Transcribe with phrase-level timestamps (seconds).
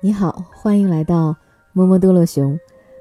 [0.00, 1.34] 你好，欢迎来到
[1.72, 2.60] 摸摸多乐熊。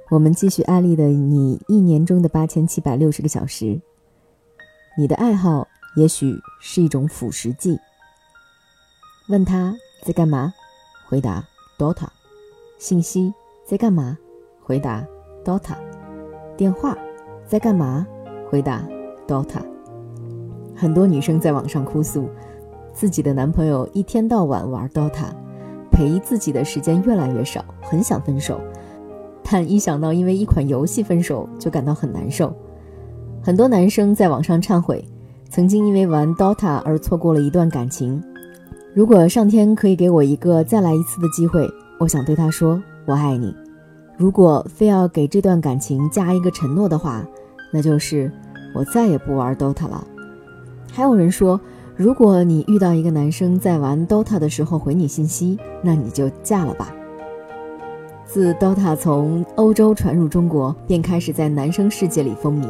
[0.10, 3.82] 我们继续安利的你一年中的八千七百六十个小时。
[4.98, 5.68] 你的爱好
[5.98, 7.78] 也许是一种腐蚀剂。
[9.28, 10.54] 问他在干嘛？
[11.10, 11.44] 回答
[11.78, 12.08] ：Dota。
[12.80, 13.34] 信息
[13.66, 14.18] 在干嘛？
[14.62, 15.06] 回答
[15.44, 15.76] ：Dota。
[16.56, 16.98] 电话
[17.46, 18.08] 在干嘛？
[18.50, 18.82] 回答
[19.28, 19.62] ：Dota。
[20.74, 22.30] 很多女生在网上哭诉，
[22.94, 25.34] 自己的男朋友一天到晚玩 Dota，
[25.96, 28.60] 陪自己的时间越来越少，很想分手。
[29.42, 32.54] 但一想到因为一款游戏分手，就感到很难受。
[33.42, 35.08] 很多男生在网上忏悔，
[35.50, 38.22] 曾经因为玩 DOTA 而错过了一段感情。
[38.94, 41.66] 如果上天可以给我一个再来一次的机会，
[41.98, 43.56] 我想对他说：“我爱你。”
[44.18, 47.26] 如果非要给这段感情加一个承诺的话，
[47.72, 48.30] 那就是
[48.76, 50.06] 我再也不玩 DOTA 了。
[50.92, 51.58] 还有人说，
[51.98, 56.94] 如果你遇到一个男生在玩 DOTA 的时候回你信息，那你就嫁了吧。
[58.26, 62.68] 自 DOTA 从欧洲传入中国，便开始在男生世界里风靡。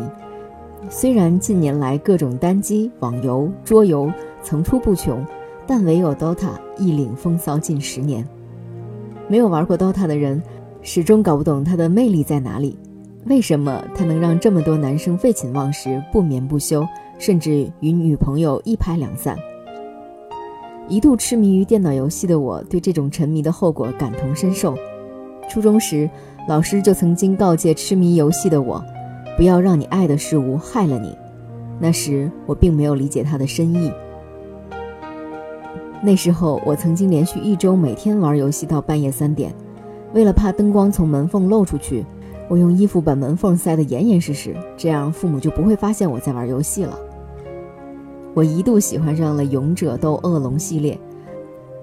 [0.92, 4.12] 虽然近年来各种单机、网游、桌游
[4.44, 5.26] 层出不穷，
[5.66, 8.24] 但唯有 DOTA 一领风骚近十年。
[9.28, 10.40] 没有玩过 DOTA 的人，
[10.84, 12.78] 始终搞不懂它的魅力在哪里。
[13.26, 16.88] 为什么他能让这么多男生废寝忘食、不眠不休，
[17.18, 19.36] 甚至与女朋友一拍两散？
[20.88, 24.76] 一度痴迷于电脑游戏的我，对这种沉迷的后果感同身受。
[25.50, 26.08] 初中时，
[26.48, 28.80] 老师就曾经告诫痴迷游戏的我，
[29.36, 31.18] 不要让你爱的事物害了你。
[31.80, 33.92] 那时我并没有理解他的深意。
[36.00, 39.52] 那时候我曾经连续一周每天玩游戏到半夜三点，
[40.14, 42.06] 为了怕灯光从门缝漏出去，
[42.48, 46.98] 我用衣服把门缝塞得严严实实，这样父母就不会发现我在玩游戏了。
[48.34, 51.00] 我一度喜欢上了《勇者斗恶龙》系列，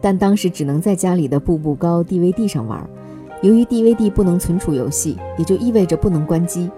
[0.00, 2.88] 但当时只能在家里的步步高 DVD 上玩。
[3.40, 6.70] 由于 DVD 不能存储游戏，也就意味着不能关机。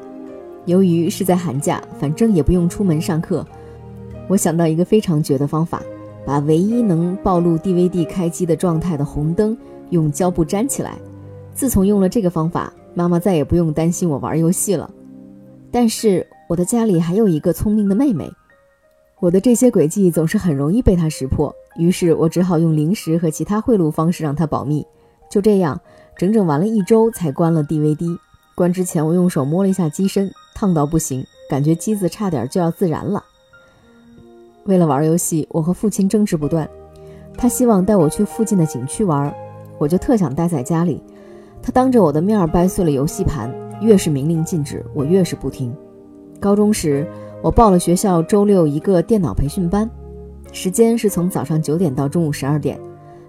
[0.65, 3.47] 由于是在寒假，反正也不用出门上课，
[4.28, 5.83] 我想到一个非常绝的方法：
[6.25, 9.55] 把唯一能暴露 DVD 开机的状态的红灯
[9.91, 10.97] 用胶布粘起来。
[11.53, 14.91] 自从用了这个方法，妈妈再也不用担心我玩游戏了。
[15.71, 18.31] 但是我的家里还有一个聪明的妹妹，
[19.21, 24.87] 我的这些诡计总是很容易被她识破，于是我只好用零食和其他贿赂方式让她保密。
[25.31, 25.81] 就这样。
[26.16, 28.16] 整整玩了一周才关了 DVD。
[28.55, 33.21] 关之前，我用手摸了一下机身，烫到不行，感觉机子差点就要自燃了。
[34.62, 36.71] 为了玩游戏，我和父亲争执不断。
[37.37, 39.34] 他希望带我去附近的景区玩，
[39.76, 41.03] 我就特想待在家里。
[41.64, 45.75] 他当着我的面儿掰碎了游戏盘，越是明令禁止，我越是不听。
[46.38, 47.06] 高中时，
[47.41, 49.91] 我报了学校周六一个电脑培训班，
[50.52, 52.78] 时间是从早上九点到中午十二点，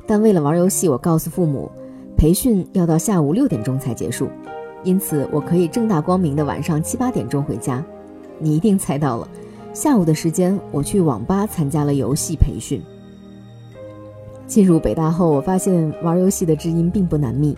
[0.06, 1.72] 但为了玩游戏，我告诉父母。
[2.18, 4.28] 培训要到下午六点钟才结束，
[4.84, 7.82] 因此我可以正大光明的晚上七八点钟回家。
[8.38, 9.26] 你一定猜到了，
[9.74, 12.82] 下午的时间我去网吧参加了游戏培训。
[14.46, 17.56] 进入北大后，我发现玩游戏的知音并不难觅。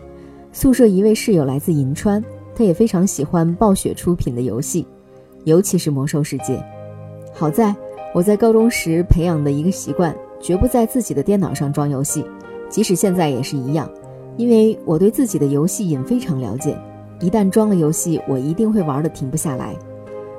[0.52, 2.24] 宿舍一位室友来自银川，
[2.56, 4.86] 他也非常喜欢暴雪出品的游戏，
[5.44, 6.64] 尤其是魔兽世界。
[7.34, 7.76] 好在
[8.14, 12.26] 我在高中时培养的一个习惯，绝不在自己的电脑上装游戏，
[12.70, 13.90] 即使现在也是一样。
[14.38, 16.78] 因为我对自己的游戏瘾非常了解，
[17.20, 19.76] 一旦装了游戏，我一定会玩的停不下来。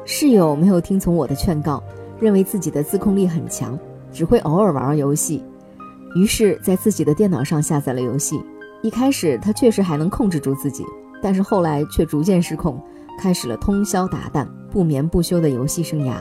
[0.05, 1.83] 室友没有听从我的劝告，
[2.19, 3.79] 认为自己的自控力很强，
[4.13, 5.43] 只会偶尔玩玩游戏，
[6.17, 8.41] 于是，在自己的电脑上下载了游戏。
[8.89, 10.83] 一开始他确实还能控制住自己，
[11.23, 12.83] 但是后来却逐渐失控，
[13.21, 16.15] 开始了通宵达旦、不眠不休的游戏生涯。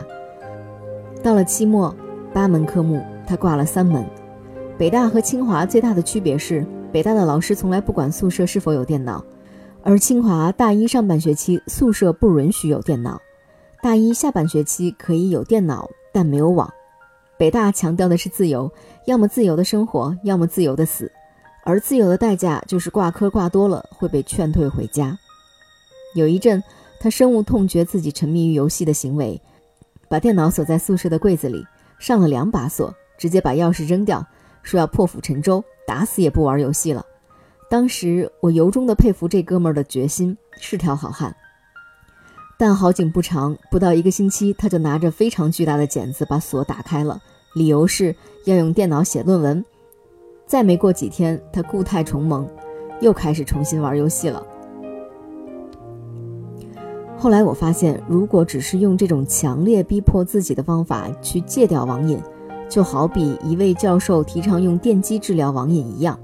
[1.23, 1.95] 到了期末，
[2.33, 4.05] 八门科目他挂了三门。
[4.77, 6.67] 北大和清华最大的区别是。
[6.91, 9.23] 北大的老师从来不管宿舍是否有电脑，
[9.81, 13.21] 而清华大一上半学期宿舍不允许有电脑，
[13.81, 16.69] 大一下半学期可以有电脑，但没有网。
[17.37, 18.69] 北大强调的是自由，
[19.05, 21.09] 要么自由的生活，要么自由的死，
[21.67, 25.19] 而自由的代价就是挂科挂多了会被劝退回家。
[26.15, 26.63] 有一阵，
[26.97, 29.41] 他深恶痛绝自己沉迷于游戏的行为，
[30.07, 31.61] 把电脑锁在宿舍的柜子里，
[31.99, 34.25] 上了两把锁，直接把钥匙扔掉，
[34.63, 35.61] 说要破釜沉舟。
[35.85, 37.05] 打死也不玩游戏了。
[37.69, 41.35] 当时我由衷的佩服这哥们儿的决心，是条好汉。
[42.57, 47.21] 但好景不长，不到一个星期，他就拿着非常巨大的剪子把锁打开了，
[47.55, 48.15] 理由是
[48.45, 49.65] 要用电脑写论文。
[50.47, 52.47] 再没过几天，他故态重萌，
[53.01, 54.41] 又开始重新玩游戏了。
[57.17, 62.17] 后来我发现，如果只是用这种强烈逼迫自己的方法去戒掉网瘾，
[62.69, 66.17] 就好比一位教授提倡用电击治疗网瘾一样，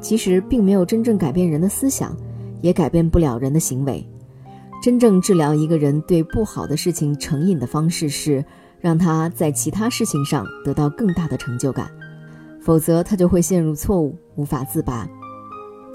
[0.00, 2.16] 其实并没有真正改变人的思想，
[2.62, 4.04] 也改变不了人的行为。
[4.82, 8.44] 真正治疗一个人对不好的事情成瘾的方式是，
[8.80, 11.90] 让他在其他事情上得到更大的成就感，
[12.66, 15.08] 否则他就会陷入错误，无法自拔。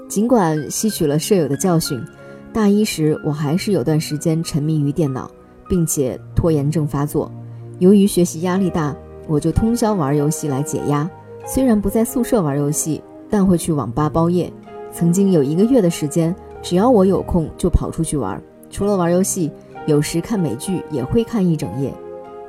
[0.08, 2.02] 尽管吸取了舍友的教训，
[2.50, 5.30] 大一时我还是有段时间沉迷于电脑，
[5.68, 7.30] 并且拖延症发作。
[7.78, 8.96] 由于学习压力大，
[9.28, 11.08] 我就通宵玩游戏来解压。
[11.44, 14.50] 虽然不在宿舍玩游戏，但会去网吧包夜。
[14.90, 18.42] 曾经有一个月的时间，只要我有空就跑出去玩。
[18.70, 19.52] 除了玩游戏，
[19.86, 21.92] 有时看美剧也会看一整夜。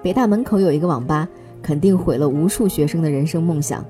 [0.02, 1.28] 北大门口有一个网吧，
[1.62, 3.84] 肯定毁了无数学生的人生梦想。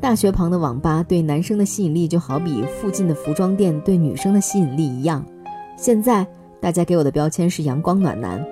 [0.00, 5.24] 大学旁的网吧对男生的吸引力就好比附近的服装店对女生的吸引力一样。
[5.76, 6.24] 现在
[6.60, 8.44] 大家给我的标签是阳光暖男，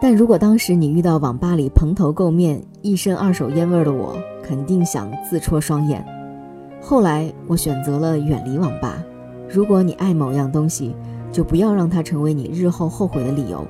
[0.00, 6.02] 但如果当时你遇到网吧里蓬头垢面、一身二手烟味的我，肯定想自戳双眼。
[6.80, 9.02] 后来我选择了远离网吧。
[9.48, 10.96] 如果你爱某样东西，
[11.30, 13.62] 就不要让它成为你日后后悔的理由。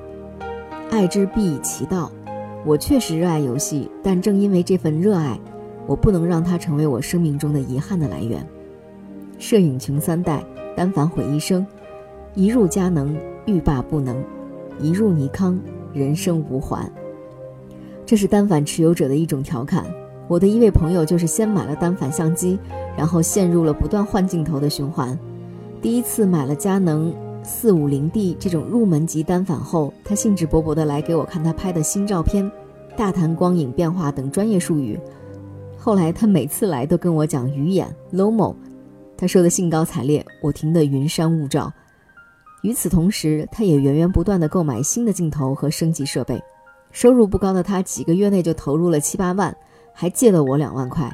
[0.89, 2.09] 爱之必以其道。
[2.65, 5.37] 我确实热爱游戏，但正因为这份热爱。
[5.85, 8.45] 我不能让它成为我生命中的遗憾的来源。
[9.39, 10.43] 摄影穷三代，
[10.75, 11.65] 单反毁一生。
[12.35, 13.15] 一入佳能，
[13.45, 14.15] 欲罢不能；
[14.79, 15.59] 一入尼康，
[15.93, 16.89] 人生无还。
[18.05, 19.85] 这是单反持有者的一种调侃。
[20.27, 22.57] 我的一位朋友就是先买了单反相机，
[22.97, 25.17] 然后陷入了不断换镜头的循环。
[25.81, 27.13] 第一次买了佳能
[27.43, 32.49] 四五零 D 这种入门级单反后，他兴致勃勃地来给我看他拍的新照片，
[32.95, 34.97] 大谈光影变化等专业术语。
[35.83, 38.55] 后来他每次来都跟我讲鱼眼 Lomo，
[39.17, 41.69] 他说的兴高采烈，我听得云山雾罩。
[42.61, 46.41] 与此同时，他也源源不断的购买新的镜头和升级设备。
[46.93, 49.53] 收入不高的他几个月内就投入了七八万，
[49.93, 51.11] 还借了我两万块。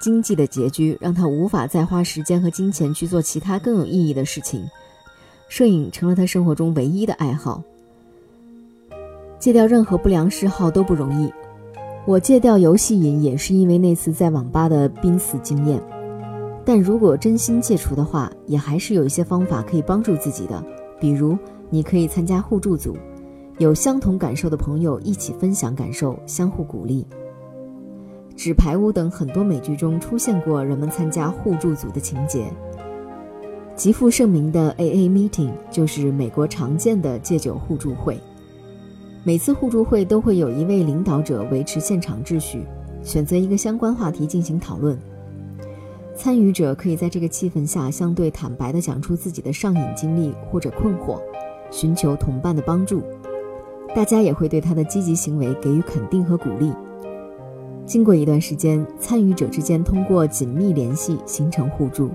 [0.00, 4.68] 经济的拮据让他无法再花时间和金钱去做其他更有意义的事情，
[5.48, 7.62] 摄影成了他生活中唯一的爱好。
[9.38, 11.32] 戒掉任何不良嗜好都不容易。
[12.04, 15.80] 我戒掉游戏瘾也是因为那次在网吧的濒死经验，
[16.64, 20.60] 但如果真心戒除的话，也还是有一些方法可以帮助自己的。
[20.98, 21.38] 比如，
[21.70, 22.96] 你可以参加互助组，
[23.58, 27.06] 有相同感受的朋友一起分享感受，相互鼓励。
[28.34, 32.52] 纸牌屋等很多美剧中出现过人们参加互助组的情节。
[33.76, 38.18] 极负盛名的 AA Meeting 就是美国常见的戒酒互助会。
[39.24, 42.64] 每次互助会都会有一位领导者维持现场秩序，
[43.04, 44.98] 选择一个相关话题进行讨论。
[46.16, 51.20] 参与者可以在这个气氛下相对坦白地讲出自己的上瘾经历或者困惑，
[51.70, 53.00] 寻求同伴的帮助。
[53.94, 56.72] 大家也会对他的积极行为给予肯定和鼓励。
[57.86, 62.10] 经过一段时间，参与者之间通过紧密联系形成互助。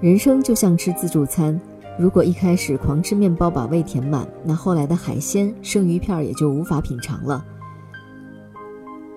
[0.00, 1.60] 人生就像吃自助餐。
[1.98, 7.44] 如果一开始狂吃面包把胃填满，那后来的海鲜、生鱼片也就无法品尝了。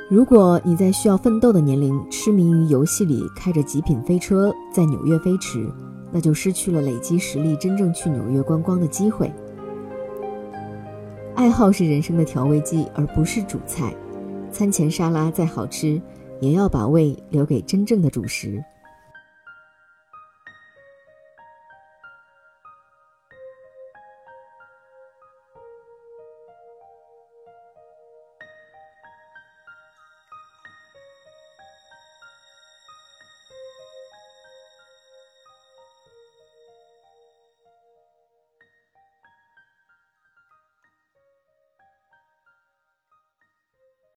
[0.09, 5.67] 如果你在需要奋斗的年龄痴迷于游戏里开着极品飞车在纽约飞驰，
[6.11, 9.33] 那就失去了累积实力、真正去纽约观光的机会。
[11.33, 13.95] 爱好是人生的调味剂，而不是主菜。
[14.51, 15.99] 餐前沙拉再好吃，
[16.39, 18.63] 也要把胃留给真正的主食。